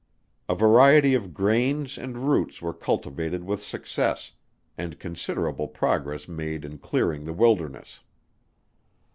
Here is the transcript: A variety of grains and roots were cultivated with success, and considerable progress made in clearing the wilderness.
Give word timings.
A 0.49 0.55
variety 0.55 1.13
of 1.13 1.31
grains 1.31 1.95
and 1.95 2.27
roots 2.27 2.59
were 2.59 2.73
cultivated 2.73 3.43
with 3.43 3.61
success, 3.61 4.31
and 4.75 4.97
considerable 4.97 5.67
progress 5.67 6.27
made 6.27 6.65
in 6.65 6.79
clearing 6.79 7.23
the 7.23 7.33
wilderness. 7.33 7.99